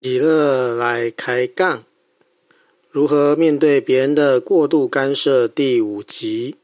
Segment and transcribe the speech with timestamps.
[0.00, 1.82] 喜乐来开杠，
[2.88, 5.48] 如何面对别人的过度干涉？
[5.48, 6.54] 第五集。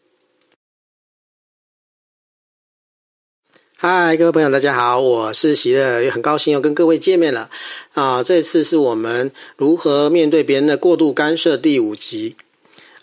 [3.74, 7.50] 嗨，各位朋友，大家好，我是喜乐，也很高兴又跟各位见面了
[7.94, 8.22] 啊！
[8.22, 12.36] 这次是我们如何面对别人的过度干涉第五集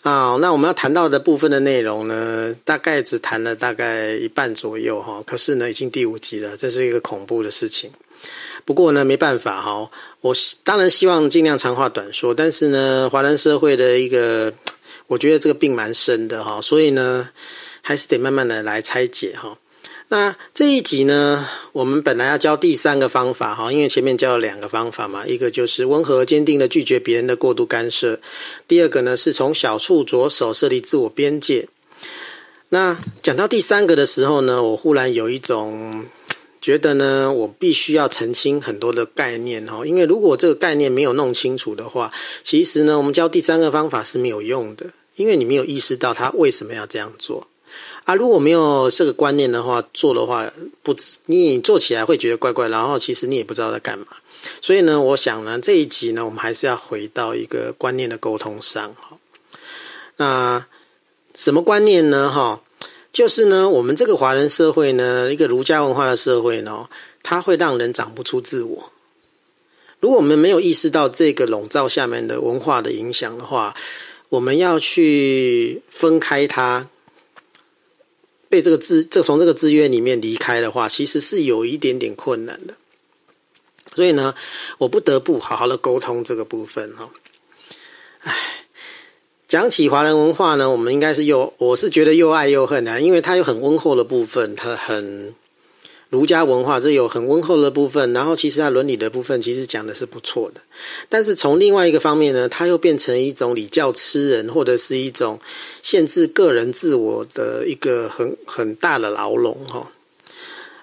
[0.00, 0.38] 啊。
[0.40, 5.22] 那我们要谈到的部分的内容呢，大概只谈了大概一半左右哈。
[5.26, 7.90] 可是呢，已经第五集了，这是一个恐怖的事情。
[8.64, 9.90] 不过呢，没办法哈，
[10.20, 14.52] 我当然希望尽量长话短说，但是呢，华人社会的一个，
[15.08, 17.30] 我觉得这个病蛮深的哈，所以呢，
[17.80, 19.58] 还是得慢慢的来拆解哈。
[20.08, 28.20] 那这一集呢，我们本来要教第三个方法哈，因为前面教了两个方法嘛，一个就是温和坚定的拒绝别人的过度干涉，
[28.68, 31.68] 第二个呢是从小处着手设立自我边界。
[32.68, 36.06] 那讲到第三个的时候呢，我忽然有一种。
[36.62, 42.12] 觉得呢，我必须要澄清很多的概念哈，因为如果这个概念没有弄清楚的话，
[42.44, 47.48] 其实呢，我们教第三个方法是没有用的，因为你没有意识到他为什么要这样做
[48.04, 48.14] 啊。
[48.14, 50.52] 如果没有这个观念的话，做的话
[50.84, 50.94] 不，
[51.26, 54.06] 你做起来会觉得怪怪，然后其实你也不知道在干嘛。
[54.60, 59.18] 所以呢，我想呢，这一集呢，我们还是要回到一个观念的沟通上哈。
[60.16, 60.64] 那
[61.34, 62.30] 什么观念呢？
[62.30, 62.60] 哈？
[63.12, 66.88] 就是呢，我们这个华人社会呢，一个儒家文化的社会呢，
[67.22, 68.92] 它会让人长不出自我。
[70.00, 73.76] 如果我们没有意识到这个笼罩下面的文化的影响的话，
[74.30, 76.88] 我们要去分开它，
[78.48, 82.74] 被这个制，这从这个制约里面离开的话，其实是有一点点困难的。
[83.94, 84.34] 所以呢，
[84.78, 87.10] 我不得不好好的沟通这个部分哈。
[89.52, 95.34] 讲起华人文化呢，我们应该是又，我是觉得又爱又恨啊，因为它有很温厚的部分，它很
[96.08, 100.62] 儒家文化，这有很温厚的部分，然后其实它伦理的部分其实讲的是不错的，
[101.10, 105.38] 但是从另外一个方面呢，它又变成一种礼教吃人，或者是一种
[105.82, 109.92] 限制个人自我的一个很很大的牢笼哈。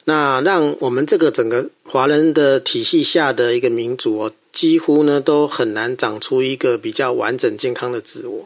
[0.04, 8.46] 那让我们这个整个华人的体系下的一个民族哦，几乎呢都很难长出一个比较完整健康的自我。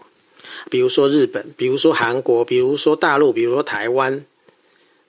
[0.69, 4.25] 比如说日本，比如说韩国，比如说大陆，比如说台湾。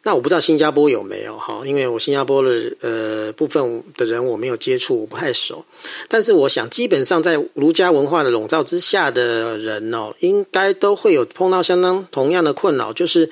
[0.06, 5.64] 那我不知道新加坡有没有哈，因为我新加坡的呃部分的人我没有接触，我不太熟。
[6.08, 13.30] 但是我想，基本上在儒家文化的笼罩之下的人哦，应该都会有碰到相当同样的困扰，就是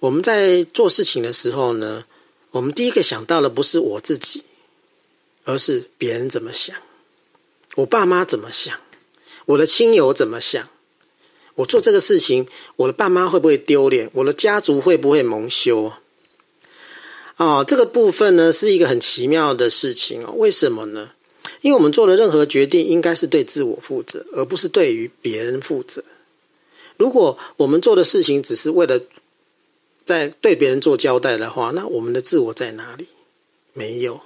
[0.00, 2.04] 我们在做事情的时候呢，
[2.50, 4.42] 我们第一个想到的不是我自己，
[5.44, 6.74] 而是别人怎么想，
[7.76, 8.76] 我爸妈怎么想，
[9.44, 10.68] 我的亲友怎么想。
[11.56, 12.46] 我做这个事情，
[12.76, 14.08] 我的爸妈会不会丢脸？
[14.12, 15.92] 我的家族会不会蒙羞？
[17.38, 20.32] 哦，这个部分呢是一个很奇妙的事情哦。
[20.36, 21.12] 为什么呢？
[21.62, 26.04] 因为我们做的任何决定，应该是对自我负责，而不是对于别人负责。
[26.98, 29.00] 如果我们做的事情只是为了
[30.04, 33.08] 在对别人做交代的话，那我们的自我在哪里？
[33.72, 34.20] 没有。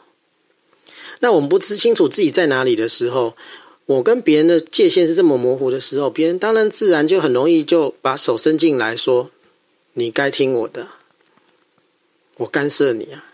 [1.21, 3.37] 那我们不知清楚自己在哪里的时候。
[3.91, 9.33] 我跟别人的界限是这么模糊的时候，别人当然自然就很容易就把手伸进来说
[9.95, 10.87] ：“你该听我的，
[12.37, 13.33] 我干涉你啊。”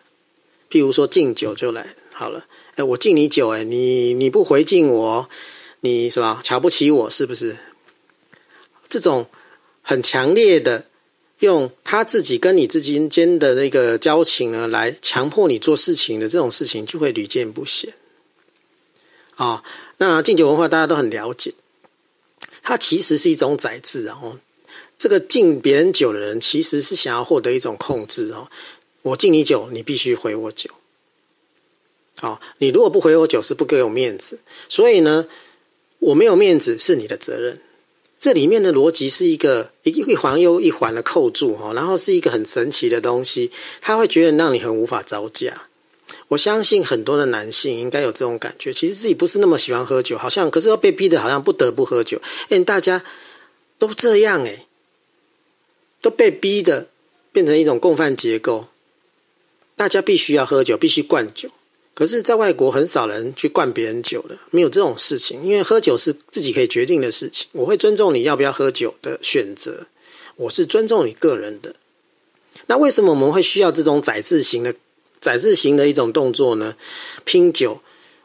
[0.73, 2.47] 譬如说敬酒就来好了，
[2.77, 5.29] 哎，我敬你酒，哎，你你不回敬我，
[5.81, 6.41] 你是吧？
[6.43, 7.59] 瞧不起我是不是？
[8.89, 9.27] 这种
[9.83, 10.87] 很强烈的
[11.41, 17.93] 用他自己跟你之间的那个交情呢，来强迫你做事情的这种事情，就会屡见不鲜
[19.37, 19.63] 啊。
[19.99, 21.55] 那敬酒文化大家都很了解，
[22.63, 24.39] 它其实是一种宰制哦。
[24.99, 28.49] 这个敬别人酒的人，其实是想要获得一种控制哦。
[29.03, 30.71] 我敬你酒，你必须回我酒。
[32.19, 34.41] 好，你如果不回我酒，是不给我面子。
[34.69, 35.29] 所以呢，
[35.99, 37.61] 我没有面子是你的责任。
[38.19, 45.69] 这里面的逻辑是一个一一环又一环的扣住哈，然后是一个很神奇的东西，他会觉得让你很无法招架。
[46.29, 52.21] 我相信很多的男性应该有这种感觉，其实自己不是那么喜欢喝酒，好像可是要被逼的，好像不得不喝酒。
[52.49, 53.05] 哎，大家
[53.79, 54.67] 都这样哎，
[56.03, 56.89] 都被逼的
[57.31, 58.67] 变成一种共犯结构，
[59.77, 61.49] 大家必须要喝酒，必须灌酒。
[61.95, 67.49] 可是，在外国很少人去灌别人酒的，没有这种事情，因为喝酒是自己可以决定的事情。
[67.53, 69.87] 我会尊重你要不要喝酒的选择，
[70.35, 71.77] 我是尊重你个人的。
[72.67, 74.75] 那为什么我们会需要这种宰制型的？
[75.27, 76.77] 宰制型的一种动作呢，
[77.25, 77.81] 拼酒，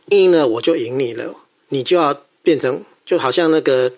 [0.10, 1.36] 赢了我就赢你了，
[1.70, 3.92] 你就要变成就好像那个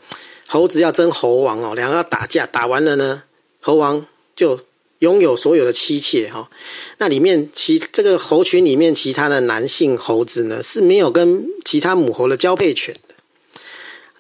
[0.48, 3.24] 猴子要争猴王哦，两个要打架，打完了呢，
[3.60, 4.06] 猴王
[4.38, 4.62] 就
[5.00, 6.50] 拥有所有的妻妾哈。
[7.00, 13.16] 那里面其这个猴群里面其他的男性猴子呢，是没有跟其他母猴的交配权的。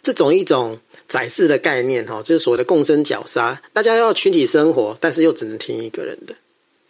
[0.02, 0.78] 这种一种
[1.08, 6.36] 宰制的概念哈，就是所谓的共生绞杀，大家要群体生活，但是又只能听一个人的。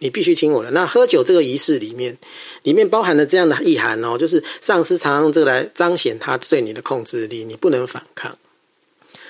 [0.04, 0.70] 你必须听我的。
[0.72, 2.18] 那喝酒这个仪式里面，
[2.64, 8.38] 里面包含了这样的意涵哦，就是上司常用这个来彰显他对你的控制力，你不能反抗。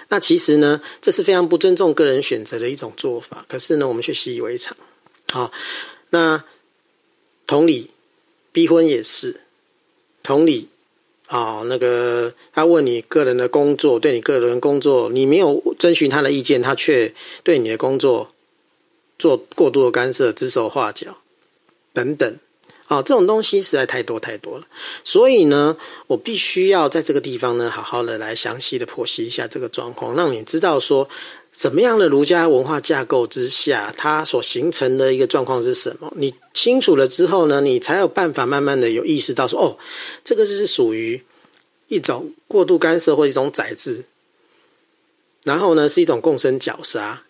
[0.09, 3.45] 那其实呢，这是非常不尊重个人选择的一种做法。
[3.47, 4.75] 可是呢，我们却习以为常。
[5.31, 5.51] 好，
[6.09, 6.43] 那
[7.45, 7.91] 同理，
[8.51, 9.41] 逼婚也是。
[10.23, 10.69] 同理，
[11.27, 18.32] 啊，那个他问你个人的工作，对你个人工作，你没有征询他的意见，他却对你的工作。
[19.17, 21.17] 做过度的干涉、指手画脚
[21.93, 22.35] 等等，
[22.87, 24.67] 啊，这种东西实在太多太多了。
[25.03, 25.77] 所以呢，
[26.07, 31.07] 我必须要在这个地方呢，好好的来详细的剖析一下这个状况，让你知道说，
[31.51, 36.11] 什么样的儒家文化架构之下，它所形成的一个状况是什么。
[36.15, 39.77] 你清楚了之后呢，你才有办法慢慢的有意识到说，哦，
[40.23, 41.23] 这个是属于
[41.87, 44.05] 一种过度干涉或一种宰制，
[45.43, 47.23] 然后呢，是一种共生绞杀。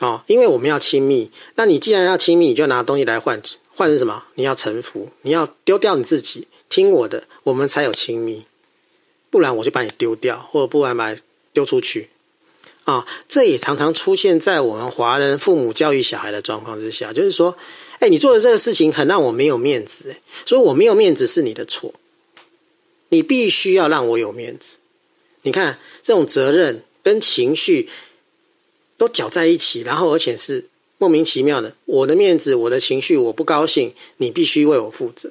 [0.00, 3.40] 哦，因为我们要亲密，那你既然要亲密，你就拿东西来换，
[3.74, 4.24] 换成什么？
[4.34, 8.46] 你要臣服，你要丢掉你自己，听我的，我们才有亲密。
[9.28, 11.18] 不然我就把你丢掉，或者不然把你
[11.52, 12.08] 丢出去。
[12.84, 17.54] 啊、这也常常出现在我们华人父母教育小孩的状况之下，就是说，
[17.98, 20.16] 哎，你做的这个事情很让我没有面子，
[20.46, 21.92] 所以我没有面子是你的错，
[23.10, 24.78] 你必须要让我有面子。
[25.42, 27.90] 你看这种责任跟情绪。
[29.00, 30.66] 都搅在一起，然后而且是
[30.98, 31.74] 莫名其妙的。
[31.86, 35.30] 我的面子，我的情绪，我不高兴，你必须为我负责。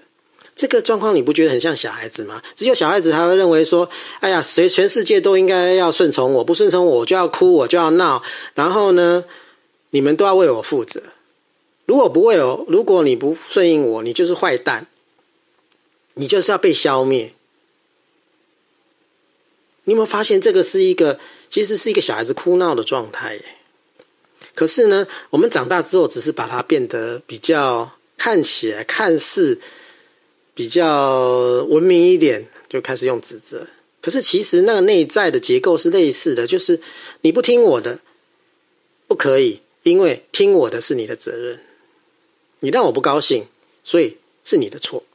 [0.56, 2.42] 这个状况你不觉得很像小孩子吗？
[2.56, 3.88] 只有小孩子才会认为说
[4.22, 8.24] ：“哎呀，谁全世界都应该要顺从我，不顺从我就要哭，我就要闹。
[8.56, 9.24] 然后呢，
[9.92, 11.04] 你们都要为我负责。
[11.86, 14.88] 如果不为我，如果你不顺应我，你就是坏蛋，
[16.16, 17.34] 你就是要被消灭。”
[19.84, 21.20] 你有没有发现这个是一个，
[21.50, 23.46] 其实是一个小孩子哭闹的状态耶？
[24.60, 29.58] 可是呢，我们长大之后，只是把它变得比较看起来看似
[30.54, 33.66] 比较文明一点，就开始用指责。
[34.02, 36.82] 可是其实那个内在的结构是类似的，就是
[37.22, 38.02] 你不听我的，
[39.08, 41.62] 不可以，因为听我的是你的责任。
[42.60, 43.46] 你让我不高兴，
[43.86, 45.06] 所以是你的错。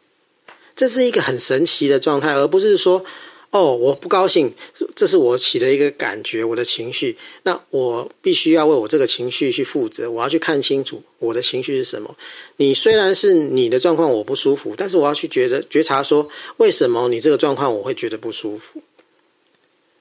[0.75, 3.05] 这是一个很神奇的状态，而不是说。
[3.55, 4.53] 哦，我不高兴，
[4.97, 7.17] 这是我起的一个感觉，我的情绪。
[7.45, 12.17] 那我必须要为我这个情绪去负责，我要去看清楚我的情绪是什么。
[12.57, 18.83] 你虽然是你的状况我不舒服，但是我要去觉得觉察说，为什么你这个状况我会觉得不舒服？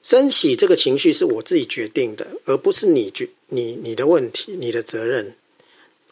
[0.02, 5.36] 升起这个情绪是我自己决定的，而不是你决你你的问题，你的责任。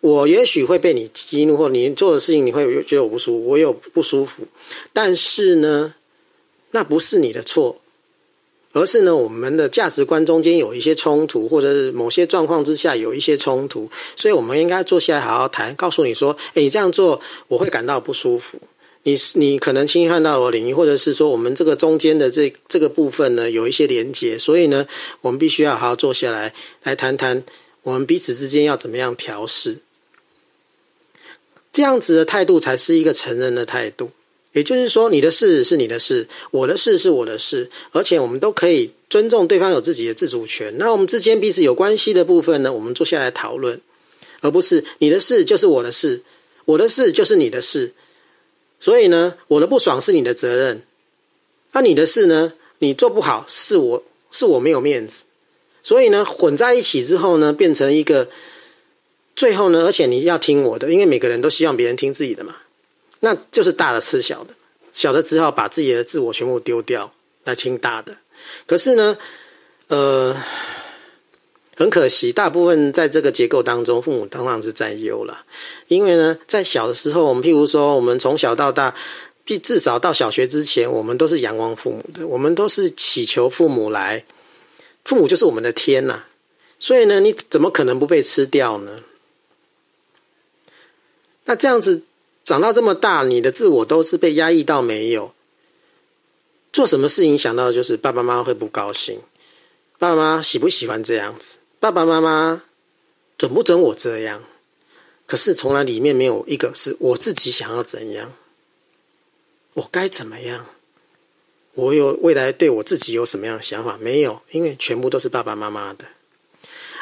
[0.00, 4.44] 我也许会被你激怒，或你做的事情你会觉得我不舒服，我有不舒服，
[4.92, 5.94] 但是呢，
[6.72, 7.80] 那不是你的错，
[8.72, 18.58] 而是呢，我们的价值观中间有一些冲突，或者是某些状况之下有一些冲突，所以我们应该坐下来好好谈，告诉你说，诶，你这样做我会感到不舒服，
[19.02, 24.86] 你你可能侵犯到我领域，或者是说我们这个中间的这这个部分呢有一些连结，所以呢，
[25.20, 26.54] 我们必须要好好坐下来
[26.84, 27.42] 来谈谈，
[27.82, 29.76] 我们彼此之间要怎么样调试，
[31.70, 34.12] 这样子的态度才是一个成人的态度。
[34.52, 40.74] 也就是说，你的事是你的事，我的事是我的事，而且我们都可以尊重对方有自己的自主权。
[40.76, 43.80] 那我们之间彼此有关系的部分呢，我们坐下来讨论，
[44.40, 46.22] 而不是你的事就是我的事，
[46.66, 47.94] 我的事就是你的事。
[48.78, 50.82] 所以呢，我的不爽是你的责任，
[51.72, 55.22] 那你的事呢，你做不好是我是我没有面子。
[55.82, 58.28] 所以呢，混在一起之后呢，变成一个
[59.34, 62.56] 最后呢，而且你要听我的，因为每个人都希望别人听自己的嘛。
[63.24, 64.52] 那就是大的吃小的，
[64.90, 67.14] 小的只好把自己的自我全部丢掉
[67.44, 68.16] 来听大的。
[68.66, 69.16] 可是呢，
[69.86, 70.34] 呃，
[71.76, 75.44] 很可惜，大部分在这个结构当中，父母当然是占优了。
[75.86, 78.92] 因为呢，在小的时候，我们譬如说，我们从小到大，
[79.46, 84.24] 至少到小学之前，我们都是仰望父母的，我们都是祈求父母来，
[85.04, 86.24] 父母就是我们的天呐。
[86.80, 88.98] 所以呢，你怎么可能不被吃掉呢？
[91.44, 92.02] 那这样子。
[92.52, 95.32] 长到这么大，你的自我都是被压抑到没有。
[96.70, 99.20] 做什么事情想到的就是爸爸妈妈会不高兴，
[99.98, 101.60] 爸爸妈妈喜不喜欢这样子？
[101.80, 102.62] 爸爸妈妈
[103.38, 104.44] 准不准我这样？
[105.26, 108.30] 可是从来里面没有一个是我自己想要怎样，
[109.72, 110.66] 我该怎么样？
[111.72, 113.96] 我有未来对我自己有什么样的想法？
[113.98, 116.04] 没有，因为全部都是爸爸妈妈的。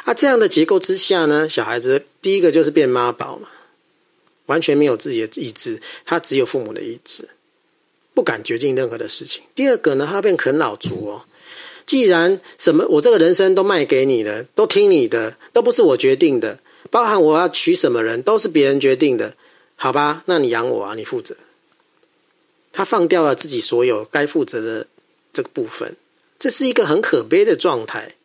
[0.05, 3.49] 啊，这样的结构之下呢，小孩子第一个就是变妈宝嘛，
[4.47, 7.29] 完全没有自己的意志，他只有父母的意志，
[8.13, 9.43] 不敢决定任何的事情。
[9.55, 11.25] 第二个呢，他变啃老族哦。
[11.85, 19.35] 既然什么我这个人生都卖给你了，都听你的，都不是我决定的，包含我要娶什么人都是别人决定的，
[19.75, 20.23] 好吧？
[20.27, 21.35] 那你养我啊，你负责。
[22.71, 24.87] 他放掉了自己所有该负责的
[25.33, 25.97] 这个部分，
[26.39, 28.15] 这是一个很可悲的状态。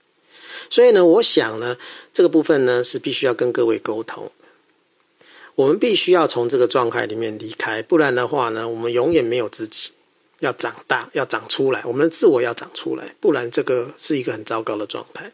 [0.70, 1.76] 所以呢，我想呢，
[2.12, 4.30] 这个部分呢是必须要跟各位沟通。
[5.56, 9.90] 我们必须要从这个状态里面离开，不然的话呢，我们永远没有自己。
[10.40, 15.32] 要长大，要长出来，我们的自我要长出来，不然这个是一个很糟糕的状态。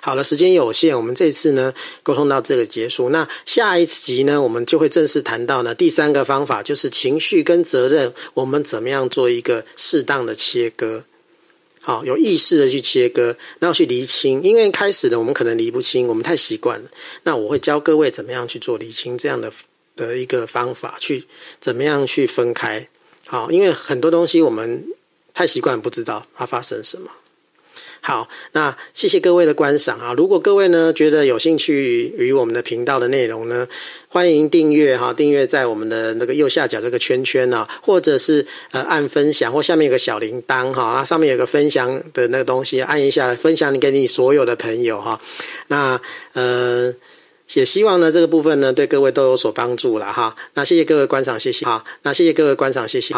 [0.00, 1.72] 好了，时间有限，我们这次呢
[2.02, 3.10] 沟通到这个结束。
[3.10, 11.04] 那下一集呢，我们就会正式谈到呢第三个方法，就是情绪跟责任，我们怎么样做一个适当的切割。
[11.82, 14.42] 好，有意识的去切割，然后去厘清。
[14.42, 16.90] 因为开始的，我们可能厘不清，我们太习惯了。
[17.22, 19.50] 那我会教各位怎么样去做厘清这样的
[19.96, 21.24] 的一个方法，去
[21.60, 22.88] 怎么样去分开。
[23.26, 24.84] 好，因为很多东西我们
[25.32, 27.10] 太习惯，不知道它发生什么。
[28.00, 30.14] 好，那谢谢各位的观赏啊！
[30.16, 33.68] 如果各位呢觉得有兴趣与我们的频道的内容呢，
[34.08, 45.20] 欢迎订阅哈，订阅在我们的那个右下角这个圈圈啊，或者是呃按分享，或下面有个小铃铛哈，那上面有个分享的那个东西，按一下分享你给你所有的朋友哈。
[45.68, 46.00] 那
[46.32, 46.94] 呃。
[47.54, 50.36] 也希望呢，这个部分呢，对各位都有所帮助了哈。
[50.54, 51.66] 那谢谢各位观赏，谢谢。
[51.66, 53.08] 好，那谢谢各位观赏，谢谢。